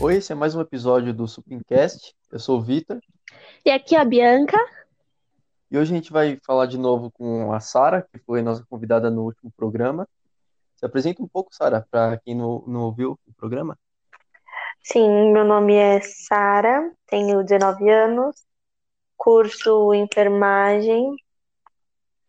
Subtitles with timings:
[0.00, 2.14] Oi, esse é mais um episódio do Supincast.
[2.30, 3.00] Eu sou o Vitor
[3.64, 4.56] E aqui é a Bianca.
[5.70, 9.10] e hoje a gente vai falar de novo com a Sara, que foi nossa convidada
[9.10, 10.06] no último programa.
[10.76, 13.76] Se apresenta um pouco, Sara, para quem não, não ouviu o programa.
[14.82, 18.36] Sim, meu nome é Sara, tenho 19 anos,
[19.24, 21.16] curso enfermagem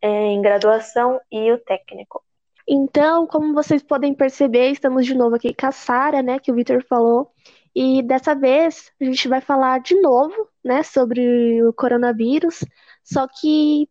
[0.02, 2.23] é, em graduação e o técnico.
[2.66, 6.55] Então, como vocês podem perceber, estamos de novo aqui com a Sara, né, que o
[6.55, 7.30] Vitor falou.
[7.76, 12.63] E dessa vez a gente vai falar de novo, né, sobre o coronavírus,
[13.04, 13.90] só que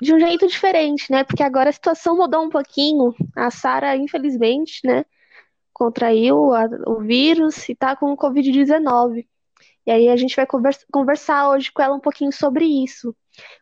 [0.00, 1.24] de um jeito diferente, né?
[1.24, 3.14] Porque agora a situação mudou um pouquinho.
[3.36, 5.04] A Sara, infelizmente, né,
[5.72, 9.26] contraiu a- o vírus e tá com o Covid-19.
[9.86, 13.14] E aí a gente vai convers- conversar hoje com ela um pouquinho sobre isso.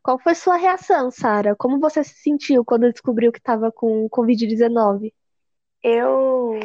[0.03, 1.55] Qual foi sua reação, Sara?
[1.57, 5.13] Como você se sentiu quando descobriu que estava com Covid-19?
[5.83, 6.61] Eu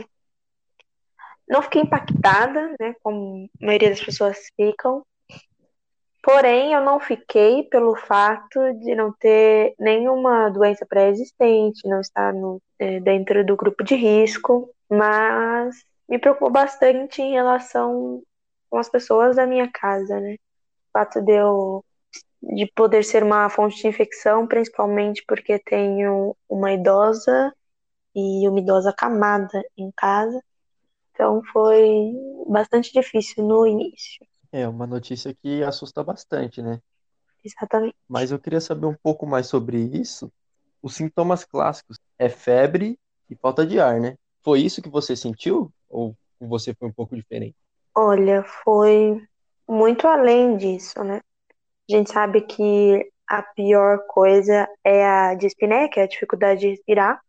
[1.48, 5.04] não fiquei impactada, né, como a maioria das pessoas ficam,
[6.24, 12.62] porém eu não fiquei pelo fato de não ter nenhuma doença pré-existente, não estar no,
[12.78, 18.22] eh, dentro do grupo de risco, mas me preocupou bastante em relação
[18.70, 20.34] com as pessoas da minha casa, né?
[20.34, 21.84] O fato de eu
[22.42, 27.54] de poder ser uma fonte de infecção, principalmente porque tenho uma idosa
[28.16, 30.42] e uma idosa camada em casa.
[31.12, 32.14] Então foi
[32.48, 34.26] bastante difícil no início.
[34.52, 36.82] É uma notícia que assusta bastante, né?
[37.44, 37.96] Exatamente.
[38.08, 40.32] Mas eu queria saber um pouco mais sobre isso.
[40.82, 42.98] Os sintomas clássicos é febre
[43.30, 44.16] e falta de ar, né?
[44.42, 45.72] Foi isso que você sentiu?
[45.90, 47.56] Ou você foi um pouco diferente?
[48.02, 49.22] Olha, foi
[49.68, 51.20] muito além disso, né?
[51.92, 56.70] A gente sabe que a pior coisa é a dispneia, que é a dificuldade de
[56.70, 57.20] respirar.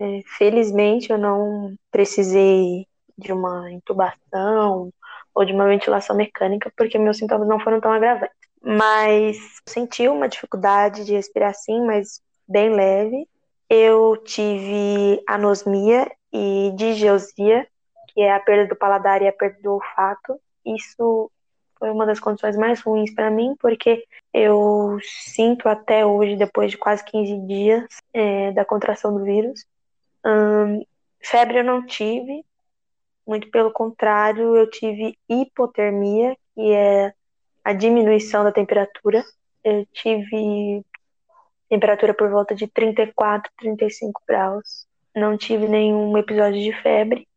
[0.00, 2.84] É, felizmente eu não precisei
[3.16, 4.92] de uma intubação
[5.32, 8.34] ou de uma ventilação mecânica, porque meus sintomas não foram tão agravantes.
[8.60, 9.36] Mas
[9.68, 13.24] senti uma dificuldade de respirar sim, mas bem leve.
[13.70, 17.68] Eu tive anosmia e digeusia,
[18.18, 20.40] que é a perda do paladar e a perda do olfato.
[20.66, 21.30] Isso
[21.78, 26.76] foi uma das condições mais ruins para mim, porque eu sinto até hoje, depois de
[26.76, 29.64] quase 15 dias é, da contração do vírus.
[30.26, 30.84] Hum,
[31.20, 32.44] febre eu não tive,
[33.24, 37.14] muito pelo contrário, eu tive hipotermia, que é
[37.62, 39.24] a diminuição da temperatura.
[39.62, 40.84] Eu tive
[41.68, 44.88] temperatura por volta de 34, 35 graus.
[45.14, 47.27] Não tive nenhum episódio de febre.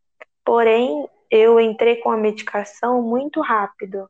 [0.44, 4.10] Porém, eu entrei com a medicação muito rápido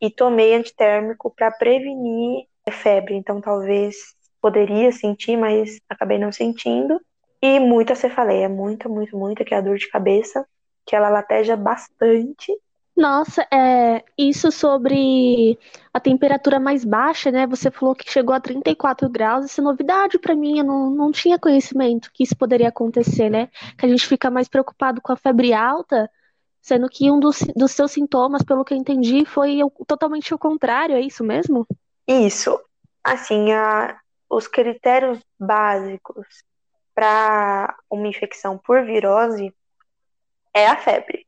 [0.00, 3.14] e tomei antitérmico para prevenir febre.
[3.14, 3.96] Então, talvez
[4.40, 7.00] poderia sentir, mas acabei não sentindo.
[7.40, 10.46] E muita cefaleia, muita, muito, muita, que é a dor de cabeça,
[10.86, 12.52] que ela lateja bastante.
[13.02, 15.58] Nossa, é, isso sobre
[15.92, 17.48] a temperatura mais baixa, né?
[17.48, 21.10] Você falou que chegou a 34 graus, isso é novidade para mim, eu não, não
[21.10, 23.48] tinha conhecimento que isso poderia acontecer, né?
[23.76, 26.08] Que a gente fica mais preocupado com a febre alta,
[26.60, 30.94] sendo que um dos, dos seus sintomas, pelo que eu entendi, foi totalmente o contrário,
[30.94, 31.66] é isso mesmo?
[32.06, 32.56] Isso.
[33.02, 33.98] Assim, a,
[34.30, 36.28] os critérios básicos
[36.94, 39.52] para uma infecção por virose
[40.54, 41.26] é a febre.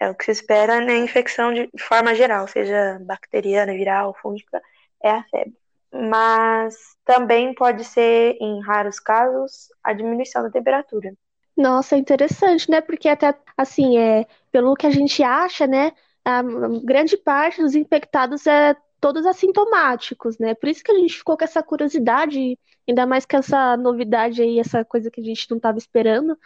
[0.00, 4.62] É o que se espera na infecção de forma geral, seja bacteriana, viral, fúngica,
[5.02, 5.56] é a febre.
[5.92, 11.12] Mas também pode ser, em raros casos, a diminuição da temperatura.
[11.56, 12.80] Nossa, é interessante, né?
[12.80, 15.92] Porque até assim, é, pelo que a gente acha, né,
[16.24, 16.42] a
[16.84, 20.54] grande parte dos infectados é todos assintomáticos, né?
[20.54, 24.60] Por isso que a gente ficou com essa curiosidade, ainda mais com essa novidade aí,
[24.60, 26.38] essa coisa que a gente não estava esperando.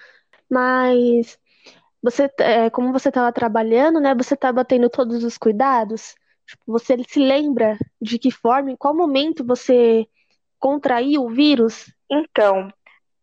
[0.48, 1.38] Mas
[2.02, 4.14] você, é, como você estava trabalhando, né?
[4.14, 6.14] Você estava tendo todos os cuidados?
[6.46, 10.06] Tipo, você se lembra de que forma, em qual momento você
[10.58, 11.92] contraiu o vírus?
[12.10, 12.72] Então,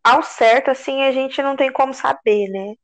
[0.02, 2.74] ao certo, assim, a gente não tem como saber, né?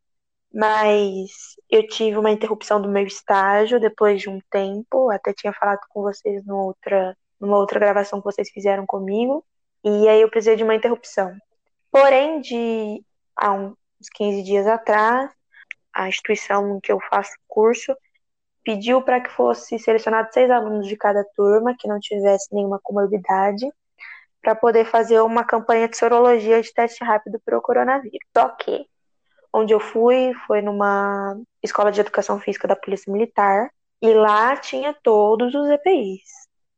[0.52, 5.80] Mas eu tive uma interrupção do meu estágio depois de um tempo, até tinha falado
[5.88, 9.44] com vocês numa outra, numa outra gravação que vocês fizeram comigo,
[9.84, 11.34] e aí eu precisei de uma interrupção.
[11.90, 13.02] Porém, de
[13.36, 13.74] há uns
[14.14, 15.30] 15 dias atrás,
[15.96, 17.96] a instituição em que eu faço curso
[18.62, 23.66] pediu para que fosse selecionado seis alunos de cada turma que não tivesse nenhuma comorbidade
[24.42, 28.18] para poder fazer uma campanha de sorologia de teste rápido para o coronavírus.
[28.36, 28.86] Só que
[29.52, 33.70] onde eu fui foi numa escola de educação física da Polícia Militar
[34.02, 36.22] e lá tinha todos os EPIs,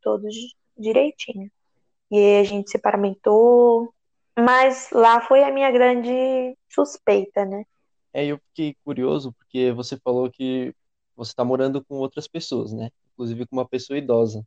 [0.00, 0.32] todos
[0.76, 1.50] direitinho.
[2.10, 3.92] E aí a gente se paramentou.
[4.38, 7.64] Mas lá foi a minha grande suspeita, né?
[8.12, 10.74] É, eu fiquei curioso porque você falou que
[11.16, 12.90] você está morando com outras pessoas, né?
[13.12, 14.44] Inclusive com uma pessoa idosa.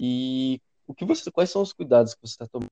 [0.00, 2.70] E o que você, quais são os cuidados que você está tomando?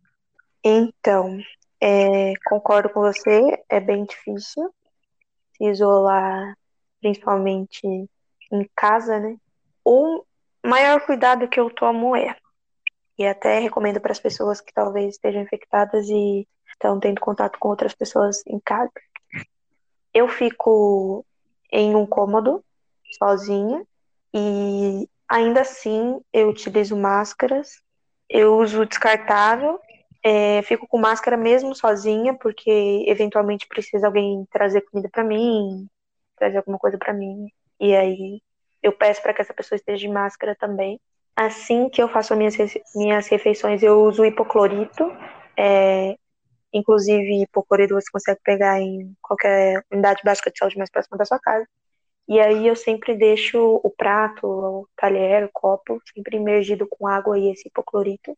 [0.64, 1.38] Então,
[1.80, 4.72] é, concordo com você, é bem difícil
[5.56, 6.56] se isolar,
[7.00, 9.36] principalmente em casa, né?
[9.84, 10.24] O
[10.64, 12.36] maior cuidado que eu tomo é,
[13.18, 17.68] e até recomendo para as pessoas que talvez estejam infectadas e estão tendo contato com
[17.68, 18.90] outras pessoas em casa,
[20.16, 21.26] eu fico
[21.70, 22.64] em um cômodo
[23.18, 23.86] sozinha
[24.32, 27.82] e ainda assim eu utilizo máscaras,
[28.26, 29.78] eu uso descartável,
[30.24, 35.86] é, fico com máscara mesmo sozinha porque eventualmente precisa alguém trazer comida para mim,
[36.34, 37.48] trazer alguma coisa para mim
[37.78, 38.40] e aí
[38.82, 40.98] eu peço para que essa pessoa esteja de máscara também.
[41.34, 42.56] Assim que eu faço minhas,
[42.94, 45.12] minhas refeições, eu uso hipoclorito.
[45.58, 46.16] É,
[46.76, 51.38] inclusive, hipoclorito você consegue pegar em qualquer unidade básica de saúde mais próxima da sua
[51.38, 51.66] casa.
[52.28, 57.38] E aí eu sempre deixo o prato, o talher, o copo, sempre imergido com água
[57.38, 58.36] e esse hipoclorito.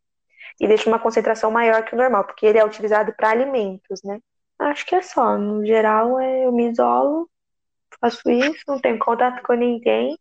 [0.61, 4.21] E deixo uma concentração maior que o normal, porque ele é utilizado para alimentos, né?
[4.59, 5.39] Acho que é só.
[5.39, 7.31] No geral, é, eu me isolo,
[8.01, 10.19] faço isso, não tenho contato com ninguém.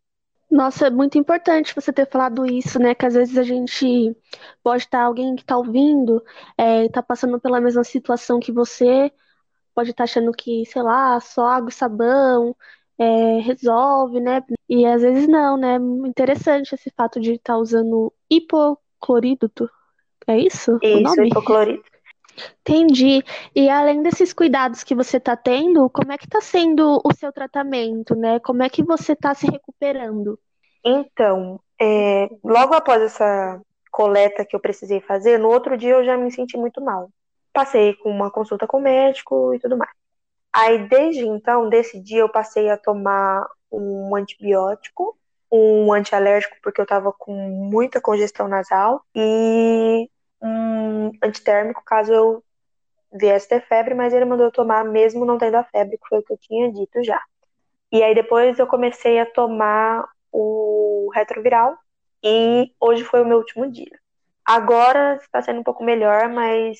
[0.50, 2.94] Nossa, é muito importante você ter falado isso, né?
[2.94, 4.16] Que às vezes a gente
[4.62, 6.22] pode estar alguém que está ouvindo,
[6.56, 9.12] é, está passando pela mesma situação que você,
[9.74, 12.56] pode estar achando que, sei lá, só água e sabão
[12.98, 14.42] é, resolve, né?
[14.68, 15.76] E às vezes não, né?
[16.06, 19.50] Interessante esse fato de estar usando hipoclorídeo.
[20.26, 20.78] É isso?
[20.82, 21.28] Isso, o nome?
[21.28, 21.97] hipoclorito.
[22.60, 23.22] Entendi.
[23.54, 27.32] E além desses cuidados que você está tendo, como é que está sendo o seu
[27.32, 28.38] tratamento, né?
[28.40, 30.38] Como é que você está se recuperando?
[30.84, 36.16] Então, é, logo após essa coleta que eu precisei fazer, no outro dia eu já
[36.16, 37.10] me senti muito mal.
[37.52, 39.90] Passei com uma consulta com o médico e tudo mais.
[40.52, 45.16] Aí, desde então, desse dia, eu passei a tomar um antibiótico,
[45.52, 50.08] um antialérgico, porque eu tava com muita congestão nasal, e
[50.40, 52.44] um antitérmico, caso eu
[53.12, 56.18] viesse ter febre, mas ele mandou eu tomar mesmo não tendo a febre, que foi
[56.18, 57.20] o que eu tinha dito já.
[57.90, 61.76] E aí depois eu comecei a tomar o retroviral,
[62.22, 63.98] e hoje foi o meu último dia.
[64.44, 66.78] Agora está sendo um pouco melhor, mas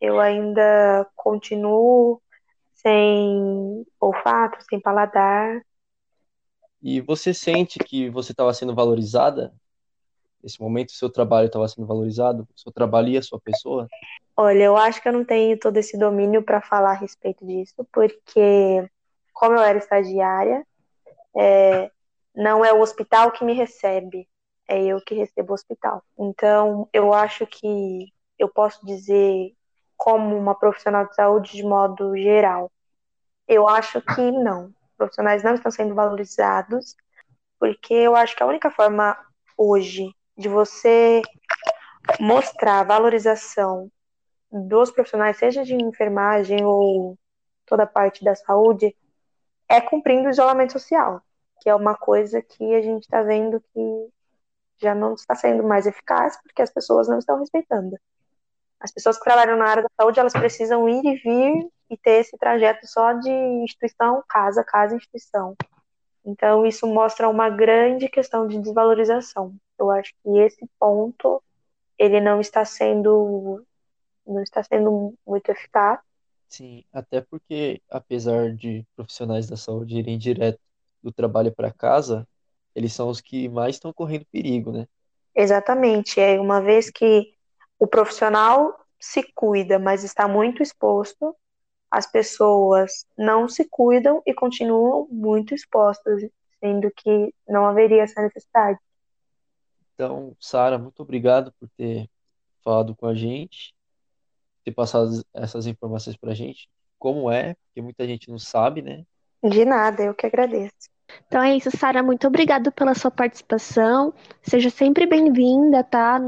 [0.00, 2.20] eu ainda continuo
[2.74, 5.60] sem olfato, sem paladar.
[6.82, 9.54] E você sente que você estava sendo valorizada?
[10.42, 12.48] Nesse momento, o seu trabalho estava sendo valorizado?
[12.54, 13.88] O seu trabalho e a sua pessoa?
[14.36, 17.86] Olha, eu acho que eu não tenho todo esse domínio para falar a respeito disso,
[17.92, 18.88] porque,
[19.32, 20.66] como eu era estagiária,
[21.36, 21.90] é,
[22.34, 24.28] não é o hospital que me recebe,
[24.66, 26.02] é eu que recebo o hospital.
[26.18, 29.54] Então, eu acho que eu posso dizer
[29.96, 32.72] como uma profissional de saúde de modo geral?
[33.46, 34.72] Eu acho que não.
[34.96, 36.96] Profissionais não estão sendo valorizados,
[37.58, 39.16] porque eu acho que a única forma
[39.56, 41.22] hoje de você
[42.18, 43.90] mostrar valorização
[44.50, 47.18] dos profissionais, seja de enfermagem ou
[47.64, 48.94] toda a parte da saúde,
[49.68, 51.22] é cumprindo o isolamento social,
[51.60, 54.08] que é uma coisa que a gente está vendo que
[54.78, 57.96] já não está sendo mais eficaz porque as pessoas não estão respeitando.
[58.80, 62.20] As pessoas que trabalham na área da saúde, elas precisam ir e vir e ter
[62.20, 65.54] esse trajeto só de instituição, casa, casa, instituição.
[66.24, 69.54] Então, isso mostra uma grande questão de desvalorização.
[69.78, 71.42] Eu acho que esse ponto,
[71.98, 73.64] ele não está sendo,
[74.26, 75.98] não está sendo muito eficaz.
[76.48, 80.60] Sim, até porque, apesar de profissionais da saúde irem direto
[81.02, 82.28] do trabalho para casa,
[82.74, 84.86] eles são os que mais estão correndo perigo, né?
[85.34, 86.20] Exatamente.
[86.20, 87.34] É uma vez que
[87.78, 91.34] o profissional se cuida, mas está muito exposto,
[91.92, 96.26] as pessoas não se cuidam e continuam muito expostas,
[96.58, 98.78] sendo que não haveria essa necessidade.
[99.92, 102.08] Então, Sara, muito obrigado por ter
[102.64, 103.74] falado com a gente,
[104.64, 106.66] ter passado essas informações para a gente.
[106.98, 109.04] Como é, porque muita gente não sabe, né?
[109.44, 110.90] De nada, eu que agradeço.
[111.26, 112.02] Então é isso, Sara.
[112.02, 114.14] Muito obrigada pela sua participação.
[114.40, 116.18] Seja sempre bem-vinda, tá?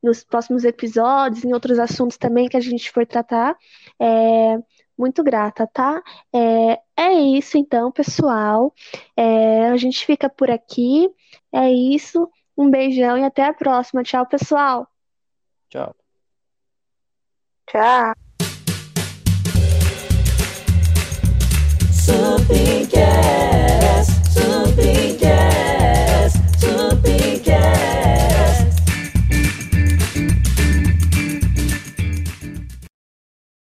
[0.00, 3.56] Nos próximos episódios, em outros assuntos também que a gente for tratar.
[4.00, 4.58] É,
[4.96, 6.02] muito grata, tá?
[6.32, 8.72] É, é isso, então, pessoal.
[9.16, 11.08] É, a gente fica por aqui.
[11.52, 12.28] É isso.
[12.56, 14.02] Um beijão e até a próxima.
[14.02, 14.86] Tchau, pessoal.
[15.68, 15.94] Tchau.
[17.66, 18.12] Tchau.
[21.90, 22.88] Something